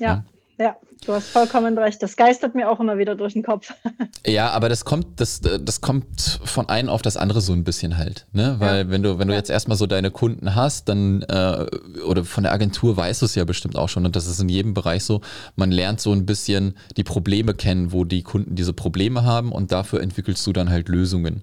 [0.00, 0.24] Ja, ja,
[0.58, 0.76] ja.
[1.06, 2.02] Du hast vollkommen recht.
[2.02, 3.72] Das geistert mir auch immer wieder durch den Kopf.
[4.26, 7.96] Ja, aber das kommt, das, das kommt von einem auf das andere so ein bisschen
[7.96, 8.26] halt.
[8.32, 8.56] Ne?
[8.58, 8.90] Weil ja.
[8.90, 9.38] wenn du, wenn du ja.
[9.38, 11.66] jetzt erstmal so deine Kunden hast, dann äh,
[12.04, 14.04] oder von der Agentur weißt du es ja bestimmt auch schon.
[14.04, 15.22] Und das ist in jedem Bereich so.
[15.56, 19.72] Man lernt so ein bisschen die Probleme kennen, wo die Kunden diese Probleme haben und
[19.72, 21.42] dafür entwickelst du dann halt Lösungen.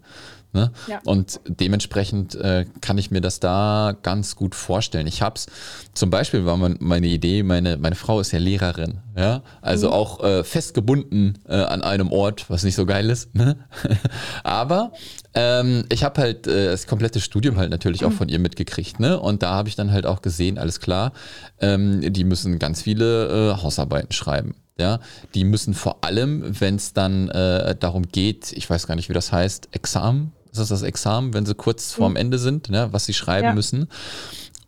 [0.56, 0.72] Ne?
[0.88, 1.02] Ja.
[1.04, 5.06] Und dementsprechend äh, kann ich mir das da ganz gut vorstellen.
[5.06, 5.48] Ich habe es,
[5.94, 9.94] zum Beispiel war mein, meine Idee, meine, meine Frau ist ja Lehrerin, ja, also mhm.
[9.94, 13.36] auch äh, festgebunden äh, an einem Ort, was nicht so geil ist.
[13.36, 13.58] Ne?
[14.46, 14.94] Aber
[15.34, 18.16] ähm, ich habe halt äh, das komplette Studium halt natürlich auch mhm.
[18.16, 19.20] von ihr mitgekriegt, ne?
[19.20, 21.12] Und da habe ich dann halt auch gesehen, alles klar,
[21.60, 24.56] ähm, die müssen ganz viele äh, Hausarbeiten schreiben.
[24.78, 25.00] Ja,
[25.34, 29.14] die müssen vor allem, wenn es dann äh, darum geht, ich weiß gar nicht, wie
[29.14, 32.18] das heißt, Examen, ist das das Examen, wenn sie kurz vorm mhm.
[32.18, 33.54] Ende sind, ne, was sie schreiben ja.
[33.54, 33.88] müssen.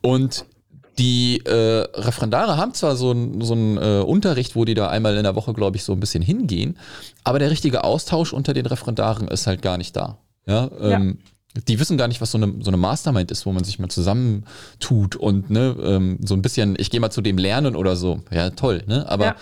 [0.02, 0.44] Und
[0.98, 5.22] die äh, Referendare haben zwar so einen so äh, Unterricht, wo die da einmal in
[5.22, 6.76] der Woche, glaube ich, so ein bisschen hingehen,
[7.24, 10.18] aber der richtige Austausch unter den Referendaren ist halt gar nicht da.
[10.46, 11.18] Ja, ähm,
[11.56, 11.62] ja.
[11.66, 13.88] Die wissen gar nicht, was so eine, so eine Mastermind ist, wo man sich mal
[13.88, 18.20] zusammentut und ne, ähm, so ein bisschen, ich gehe mal zu dem lernen oder so.
[18.30, 19.08] Ja, toll, ne?
[19.08, 19.36] Aber ja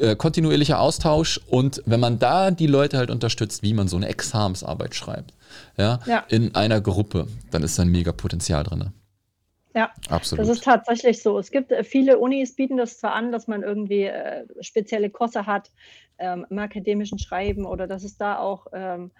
[0.00, 4.08] äh, kontinuierlicher Austausch und wenn man da die Leute halt unterstützt, wie man so eine
[4.08, 5.32] Examensarbeit schreibt,
[5.76, 6.24] ja, ja.
[6.28, 8.92] in einer Gruppe, dann ist da ein mega Potenzial drin.
[9.74, 10.42] Ja, absolut.
[10.42, 11.38] Das ist tatsächlich so.
[11.38, 15.44] Es gibt äh, viele Unis bieten das zwar an, dass man irgendwie äh, spezielle Kurse
[15.44, 15.70] hat
[16.18, 19.10] ähm, im akademischen Schreiben oder dass es da auch ähm,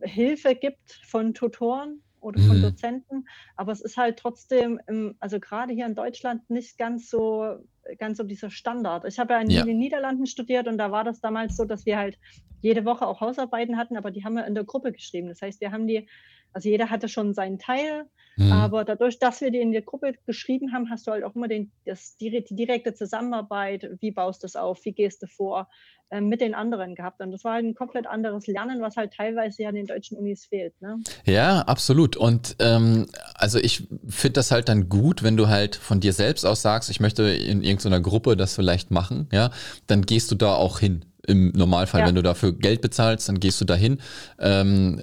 [0.00, 2.62] Hilfe gibt von Tutoren, oder von mhm.
[2.62, 7.56] Dozenten, aber es ist halt trotzdem, im, also gerade hier in Deutschland nicht ganz so,
[7.98, 9.04] ganz so dieser Standard.
[9.06, 9.64] Ich habe ja in ja.
[9.64, 12.18] den Niederlanden studiert und da war das damals so, dass wir halt
[12.60, 15.28] jede Woche auch Hausarbeiten hatten, aber die haben wir in der Gruppe geschrieben.
[15.28, 16.08] Das heißt, wir haben die,
[16.52, 18.04] also jeder hatte schon seinen Teil,
[18.36, 18.52] mhm.
[18.52, 21.48] aber dadurch, dass wir die in der Gruppe geschrieben haben, hast du halt auch immer
[21.48, 25.68] den, das, die, die direkte Zusammenarbeit, wie baust du es auf, wie gehst du vor,
[26.12, 27.20] ähm, mit den anderen gehabt.
[27.20, 30.18] Und das war halt ein komplett anderes Lernen, was halt teilweise ja an den deutschen
[30.18, 30.74] Unis fehlt.
[30.82, 30.98] Ne?
[31.24, 32.16] Ja, absolut.
[32.16, 36.44] Und ähm, also ich finde das halt dann gut, wenn du halt von dir selbst
[36.44, 39.50] aus sagst, ich möchte in irgendeiner Gruppe das vielleicht machen, ja,
[39.86, 41.04] dann gehst du da auch hin.
[41.30, 42.06] Im Normalfall, ja.
[42.06, 43.98] wenn du dafür Geld bezahlst, dann gehst du dahin.
[44.38, 45.00] Ähm,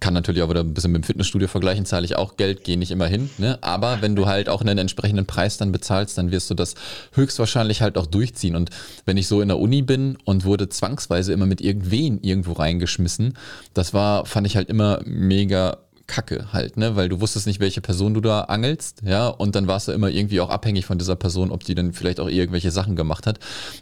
[0.00, 2.78] kann natürlich auch wieder ein bisschen mit dem Fitnessstudio vergleichen, zahle ich auch Geld, gehe
[2.78, 3.30] nicht immer hin.
[3.38, 3.58] Ne?
[3.60, 6.74] Aber wenn du halt auch einen entsprechenden Preis dann bezahlst, dann wirst du das
[7.12, 8.56] höchstwahrscheinlich halt auch durchziehen.
[8.56, 8.70] Und
[9.04, 13.34] wenn ich so in der Uni bin und wurde zwangsweise immer mit irgendwen irgendwo reingeschmissen,
[13.74, 15.78] das war, fand ich halt immer mega
[16.10, 16.96] Kacke halt, ne?
[16.96, 20.10] Weil du wusstest nicht, welche Person du da angelst, ja, und dann warst du immer
[20.10, 23.38] irgendwie auch abhängig von dieser Person, ob die dann vielleicht auch irgendwelche Sachen gemacht hat.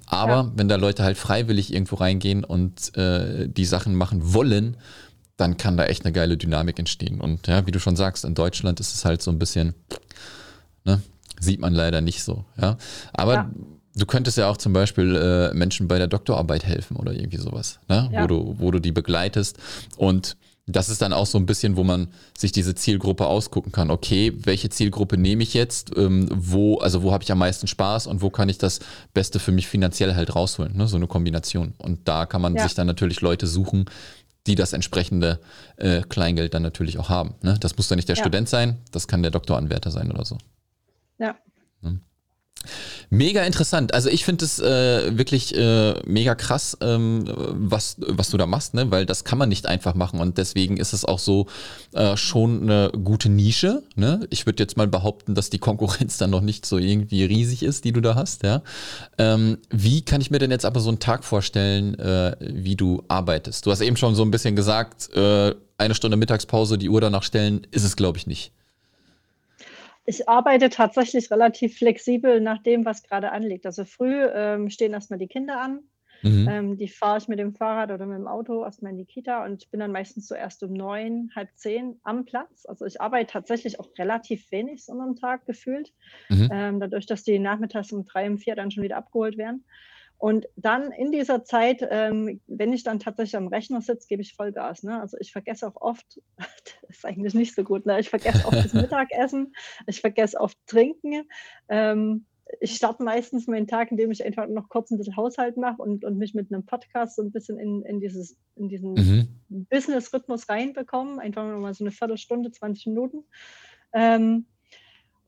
[0.06, 0.52] Aber ja.
[0.54, 4.76] wenn da Leute halt freiwillig irgendwo reingehen und äh, die Sachen machen wollen,
[5.38, 7.20] dann kann da echt eine geile Dynamik entstehen.
[7.20, 9.74] Und ja, wie du schon sagst, in Deutschland ist es halt so ein bisschen,
[10.84, 11.00] ne,
[11.40, 12.44] sieht man leider nicht so.
[12.60, 12.76] Ja,
[13.14, 13.50] aber ja.
[13.96, 17.80] du könntest ja auch zum Beispiel äh, Menschen bei der Doktorarbeit helfen oder irgendwie sowas,
[17.88, 18.10] ne?
[18.12, 18.22] Ja.
[18.22, 19.56] wo, du, wo du die begleitest.
[19.96, 20.36] Und
[20.68, 23.90] das ist dann auch so ein bisschen, wo man sich diese Zielgruppe ausgucken kann.
[23.90, 25.96] Okay, welche Zielgruppe nehme ich jetzt?
[25.96, 28.80] Ähm, wo, also wo habe ich am meisten Spaß und wo kann ich das
[29.14, 30.76] Beste für mich finanziell halt rausholen?
[30.76, 30.86] Ne?
[30.86, 31.74] So eine Kombination.
[31.78, 32.64] Und da kann man ja.
[32.64, 33.86] sich dann natürlich Leute suchen,
[34.46, 35.40] die das entsprechende
[35.76, 37.34] äh, Kleingeld dann natürlich auch haben.
[37.42, 37.56] Ne?
[37.60, 38.22] Das muss dann nicht der ja.
[38.22, 40.38] Student sein, das kann der Doktoranwärter sein oder so.
[41.18, 41.36] Ja.
[43.10, 43.94] Mega interessant.
[43.94, 48.74] Also ich finde es äh, wirklich äh, mega krass, ähm, was, was du da machst,
[48.74, 48.90] ne?
[48.90, 51.46] weil das kann man nicht einfach machen und deswegen ist es auch so
[51.94, 53.82] äh, schon eine gute Nische.
[53.94, 54.26] Ne?
[54.30, 57.84] Ich würde jetzt mal behaupten, dass die Konkurrenz dann noch nicht so irgendwie riesig ist,
[57.84, 58.42] die du da hast.
[58.42, 58.62] Ja?
[59.16, 63.02] Ähm, wie kann ich mir denn jetzt aber so einen Tag vorstellen, äh, wie du
[63.08, 63.64] arbeitest?
[63.64, 67.22] Du hast eben schon so ein bisschen gesagt, äh, eine Stunde Mittagspause, die Uhr danach
[67.22, 68.52] stellen, ist es glaube ich nicht.
[70.08, 73.66] Ich arbeite tatsächlich relativ flexibel nach dem, was gerade anliegt.
[73.66, 75.80] Also früh ähm, stehen erstmal die Kinder an.
[76.22, 76.48] Mhm.
[76.48, 79.44] Ähm, die fahre ich mit dem Fahrrad oder mit dem Auto erstmal in die Kita
[79.44, 82.64] und bin dann meistens so erst um neun, halb zehn am Platz.
[82.64, 85.92] Also ich arbeite tatsächlich auch relativ wenig so am Tag gefühlt,
[86.30, 86.48] mhm.
[86.50, 89.66] ähm, dadurch, dass die nachmittags um drei, um vier dann schon wieder abgeholt werden.
[90.18, 94.34] Und dann in dieser Zeit, ähm, wenn ich dann tatsächlich am Rechner sitze, gebe ich
[94.34, 94.82] Vollgas.
[94.82, 95.00] Ne?
[95.00, 96.50] Also ich vergesse auch oft, das
[96.88, 98.00] ist eigentlich nicht so gut, ne?
[98.00, 99.54] ich vergesse oft das Mittagessen,
[99.86, 101.22] ich vergesse oft Trinken.
[101.68, 102.26] Ähm,
[102.60, 106.04] ich starte meistens meinen Tag, indem ich einfach noch kurz ein bisschen Haushalt mache und,
[106.04, 109.66] und mich mit einem Podcast so ein bisschen in, in, dieses, in diesen mhm.
[109.68, 111.20] Business-Rhythmus reinbekomme.
[111.20, 113.24] Einfach nur mal so eine Viertelstunde, 20 Minuten.
[113.92, 114.46] Ähm,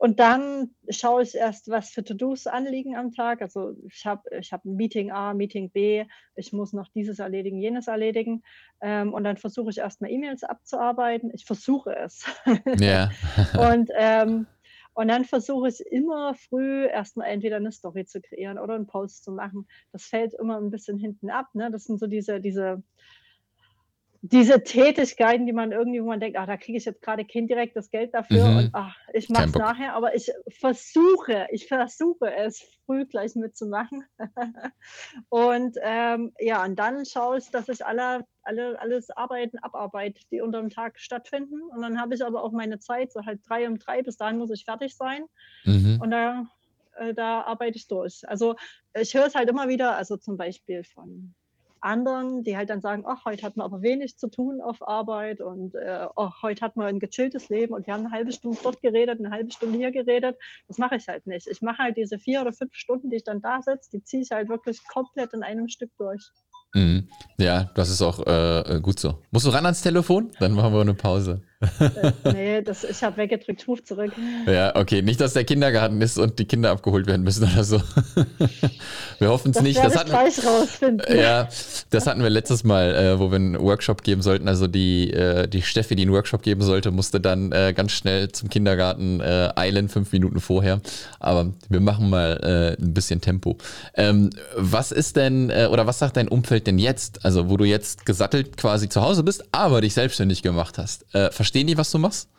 [0.01, 3.43] und dann schaue ich erst, was für To-Dos anliegen am Tag.
[3.43, 7.87] Also ich habe ich hab Meeting A, Meeting B, ich muss noch dieses erledigen, jenes
[7.87, 8.43] erledigen.
[8.81, 11.31] Ähm, und dann versuche ich erstmal E-Mails abzuarbeiten.
[11.35, 12.25] Ich versuche es.
[12.81, 13.11] Ja.
[13.73, 14.47] und, ähm,
[14.95, 19.23] und dann versuche ich immer früh erstmal entweder eine Story zu kreieren oder einen Post
[19.23, 19.69] zu machen.
[19.93, 21.49] Das fällt immer ein bisschen hinten ab.
[21.53, 21.71] Ne?
[21.71, 22.83] Das sind so diese, diese
[24.23, 27.47] diese Tätigkeiten, die man irgendwie, wo man denkt, ach, da kriege ich jetzt gerade kein
[27.47, 28.57] direktes Geld dafür mhm.
[28.57, 34.05] und ach, ich mache es nachher, aber ich versuche, ich versuche es früh gleich mitzumachen.
[35.31, 40.43] und ähm, ja, und dann schaue ich, dass ich alle, alle, alles Arbeiten abarbeite, die
[40.43, 41.63] unter dem Tag stattfinden.
[41.75, 44.37] Und dann habe ich aber auch meine Zeit, so halt drei um drei, bis dahin
[44.37, 45.25] muss ich fertig sein.
[45.65, 45.99] Mhm.
[46.03, 46.45] Und da,
[46.97, 48.29] äh, da arbeite ich durch.
[48.29, 48.57] Also
[48.93, 51.35] ich höre es halt immer wieder, also zum Beispiel von
[51.81, 55.41] anderen, die halt dann sagen, ach, heute hat man aber wenig zu tun auf Arbeit
[55.41, 58.59] und äh, oh, heute hat man ein gechilltes Leben und wir haben eine halbe Stunde
[58.63, 60.37] dort geredet, eine halbe Stunde hier geredet.
[60.69, 61.47] Das mache ich halt nicht.
[61.47, 64.23] Ich mache halt diese vier oder fünf Stunden, die ich dann da sitze, die ziehe
[64.23, 66.31] ich halt wirklich komplett in einem Stück durch.
[66.75, 67.09] Mhm.
[67.39, 69.23] Ja, das ist auch äh, gut so.
[69.31, 70.31] Musst du ran ans Telefon?
[70.39, 71.43] Dann machen wir eine Pause.
[71.61, 74.13] Äh, nee, das, ich habe weggedrückt, ruf zurück.
[74.47, 75.03] Ja, okay.
[75.03, 77.83] Nicht, dass der Kindergarten ist und die Kinder abgeholt werden müssen oder so.
[79.19, 79.79] Wir hoffen es nicht.
[79.79, 81.15] Das hatten, gleich rausfinden.
[81.15, 81.49] Ja,
[81.91, 84.49] das hatten wir letztes Mal, äh, wo wir einen Workshop geben sollten.
[84.49, 88.33] Also die, äh, die Steffi, die einen Workshop geben sollte, musste dann äh, ganz schnell
[88.33, 90.81] zum Kindergarten äh, eilen, fünf Minuten vorher.
[91.19, 92.31] Aber wir machen mal
[92.81, 93.59] ein bisschen Tempo.
[93.95, 97.25] Ähm, was ist denn, oder was sagt dein Umfeld denn jetzt?
[97.25, 101.05] Also, wo du jetzt gesattelt quasi zu Hause bist, aber dich selbstständig gemacht hast.
[101.15, 102.31] Äh, verstehen die, was du machst?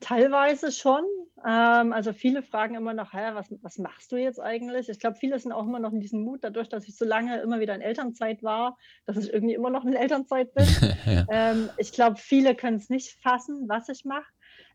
[0.00, 1.04] Teilweise schon.
[1.46, 4.88] Ähm, also viele fragen immer noch, was, was machst du jetzt eigentlich?
[4.88, 7.40] Ich glaube, viele sind auch immer noch in diesem Mut, dadurch, dass ich so lange
[7.40, 10.66] immer wieder in Elternzeit war, dass ich irgendwie immer noch in Elternzeit bin.
[11.06, 11.26] ja.
[11.30, 14.26] ähm, ich glaube, viele können es nicht fassen, was ich mache.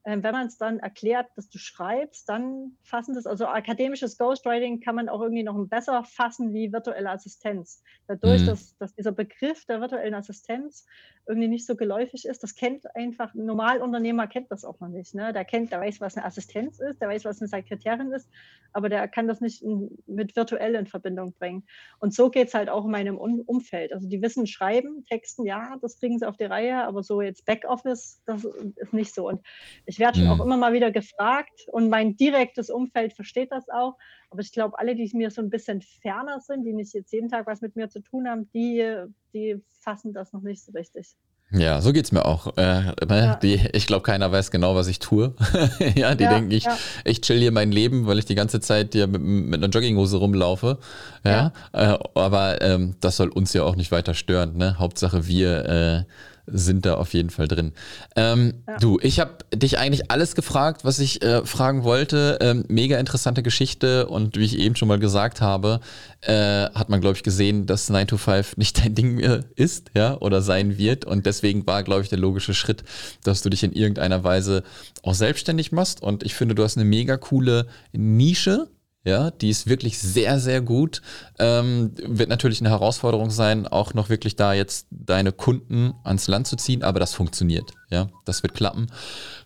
[0.03, 4.79] Ähm, wenn man es dann erklärt, dass du schreibst, dann fassen das, also akademisches Ghostwriting
[4.79, 7.83] kann man auch irgendwie noch besser fassen wie virtuelle Assistenz.
[8.07, 8.47] Dadurch, mhm.
[8.47, 10.85] dass, dass dieser Begriff der virtuellen Assistenz
[11.27, 15.13] irgendwie nicht so geläufig ist, das kennt einfach, ein Normalunternehmer kennt das auch noch nicht.
[15.13, 15.33] Ne?
[15.33, 18.27] Der kennt, der weiß, was eine Assistenz ist, der weiß, was eine Sekretärin ist,
[18.73, 21.63] aber der kann das nicht in, mit virtuell in Verbindung bringen.
[21.99, 23.93] Und so geht es halt auch in meinem um Umfeld.
[23.93, 27.45] Also die wissen schreiben, Texten, ja, das kriegen sie auf die Reihe, aber so jetzt
[27.45, 29.27] Backoffice, das ist nicht so.
[29.27, 29.41] Und
[29.85, 30.32] ich werde schon mhm.
[30.32, 33.97] auch immer mal wieder gefragt und mein direktes Umfeld versteht das auch.
[34.30, 37.30] Aber ich glaube, alle, die mir so ein bisschen ferner sind, die nicht jetzt jeden
[37.30, 41.15] Tag was mit mir zu tun haben, die, die fassen das noch nicht so richtig.
[41.54, 42.56] Ja, so geht es mir auch.
[42.56, 42.95] Äh, ne?
[43.10, 43.36] ja.
[43.36, 45.36] die, ich glaube, keiner weiß genau, was ich tue.
[45.95, 46.77] ja, die ja, denken, ich, ja.
[47.04, 50.15] ich chill hier mein Leben, weil ich die ganze Zeit hier mit, mit einer Jogginghose
[50.17, 50.77] rumlaufe.
[51.25, 54.56] Ja, äh, aber ähm, das soll uns ja auch nicht weiter stören.
[54.56, 54.80] Ne?
[54.80, 56.04] Hauptsache wir äh,
[56.51, 57.73] sind da auf jeden Fall drin.
[58.15, 58.77] Ähm, ja.
[58.77, 62.37] Du, ich habe dich eigentlich alles gefragt, was ich äh, fragen wollte.
[62.41, 65.79] Ähm, mega interessante Geschichte und wie ich eben schon mal gesagt habe,
[66.21, 69.91] äh, hat man, glaube ich, gesehen, dass 9 to 5 nicht dein Ding mehr ist,
[69.95, 71.05] ja, oder sein wird.
[71.05, 72.83] Und deswegen war, glaube ich, der logische Schritt,
[73.23, 74.63] dass du dich in irgendeiner Weise
[75.03, 76.01] auch selbstständig machst.
[76.01, 78.67] Und ich finde, du hast eine mega coole Nische
[79.03, 81.01] ja, die ist wirklich sehr, sehr gut.
[81.39, 86.47] Ähm, wird natürlich eine Herausforderung sein, auch noch wirklich da jetzt deine Kunden ans Land
[86.47, 87.71] zu ziehen, aber das funktioniert.
[87.89, 88.87] Ja, das wird klappen.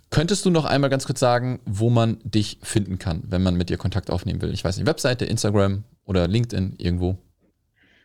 [0.10, 3.70] Könntest du noch einmal ganz kurz sagen, wo man dich finden kann, wenn man mit
[3.70, 4.54] dir Kontakt aufnehmen will?
[4.54, 7.18] Ich weiß nicht, Webseite, Instagram oder LinkedIn irgendwo?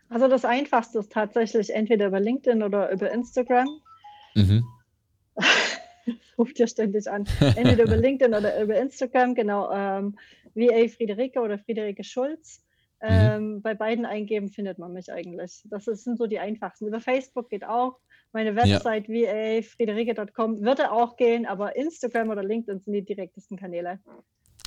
[0.09, 3.69] Also das Einfachste ist tatsächlich entweder über LinkedIn oder über Instagram.
[4.35, 4.65] Mhm.
[6.41, 7.27] ruft ja ständig an.
[7.41, 9.71] Entweder über LinkedIn oder über Instagram, genau.
[9.71, 10.17] Ähm,
[10.55, 12.63] VA Friederike oder Friederike Schulz.
[13.03, 13.09] Mhm.
[13.09, 15.63] Ähm, bei beiden eingeben findet man mich eigentlich.
[15.71, 16.87] Das sind so die einfachsten.
[16.87, 17.99] Über Facebook geht auch.
[18.33, 19.31] Meine Website ja.
[19.31, 23.99] vafriederike.com würde auch gehen, aber Instagram oder LinkedIn sind die direktesten Kanäle.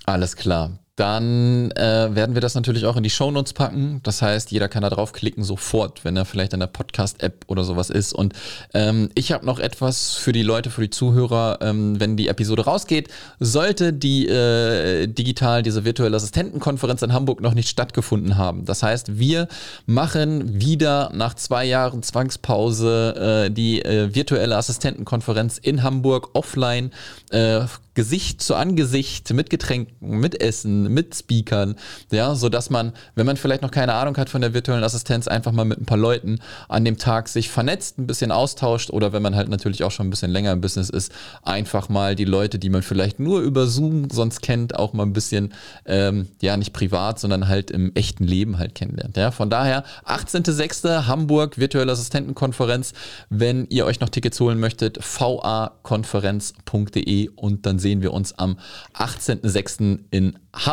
[0.06, 4.00] Alles klar dann äh, werden wir das natürlich auch in die Shownotes packen.
[4.04, 7.90] Das heißt, jeder kann da draufklicken sofort, wenn er vielleicht in der Podcast-App oder sowas
[7.90, 8.14] ist.
[8.14, 8.34] Und
[8.76, 12.66] ähm, ich habe noch etwas für die Leute, für die Zuhörer, ähm, wenn die Episode
[12.66, 13.08] rausgeht,
[13.40, 18.66] sollte die äh, digital, diese virtuelle Assistentenkonferenz in Hamburg noch nicht stattgefunden haben.
[18.66, 19.48] Das heißt, wir
[19.88, 26.92] machen wieder nach zwei Jahren Zwangspause äh, die äh, virtuelle Assistentenkonferenz in Hamburg offline
[27.32, 27.62] äh,
[27.96, 31.76] Gesicht zu Angesicht mit Getränken, mit Essen, mit Speakern,
[32.12, 35.28] ja, so dass man, wenn man vielleicht noch keine Ahnung hat von der virtuellen Assistenz,
[35.28, 39.14] einfach mal mit ein paar Leuten an dem Tag sich vernetzt, ein bisschen austauscht oder
[39.14, 41.12] wenn man halt natürlich auch schon ein bisschen länger im Business ist,
[41.44, 45.14] einfach mal die Leute, die man vielleicht nur über Zoom sonst kennt, auch mal ein
[45.14, 45.54] bisschen,
[45.86, 49.18] ähm, ja, nicht privat, sondern halt im echten Leben halt kennenlernt.
[49.18, 51.08] Ja, von daher 18.06.
[51.08, 52.94] Hamburg virtuelle Assistentenkonferenz.
[53.30, 58.58] Wenn ihr euch noch Tickets holen möchtet, vakonferenz.de und dann sehen wir uns am
[58.94, 60.00] 18.06.
[60.12, 60.73] in Hamburg.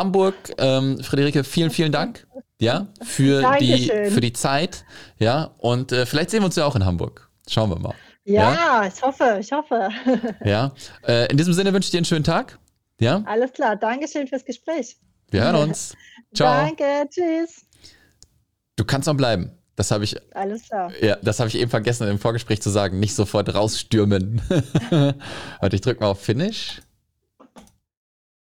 [0.57, 2.27] Ähm, Friederike, vielen, vielen Dank.
[2.59, 4.85] Ja, für die, für die Zeit.
[5.17, 7.29] Ja, und äh, vielleicht sehen wir uns ja auch in Hamburg.
[7.49, 7.95] Schauen wir mal.
[8.23, 8.87] Ja, ja?
[8.87, 9.89] ich hoffe, ich hoffe.
[10.45, 10.71] ja,
[11.07, 12.59] äh, in diesem Sinne wünsche ich dir einen schönen Tag.
[12.99, 13.23] Ja.
[13.25, 14.97] Alles klar, Dankeschön fürs Gespräch.
[15.31, 15.95] Wir hören uns.
[16.35, 16.65] Ciao.
[16.65, 17.65] Danke, tschüss.
[18.75, 19.57] Du kannst noch bleiben.
[19.75, 20.15] Das habe ich.
[20.35, 20.91] Alles klar.
[21.01, 22.99] Ja, das habe ich eben vergessen im Vorgespräch zu sagen.
[22.99, 24.41] Nicht sofort rausstürmen.
[25.59, 26.81] Warte, ich drücke mal auf Finish.